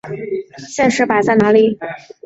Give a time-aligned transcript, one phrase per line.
[0.67, 1.77] 现实摆在哪里！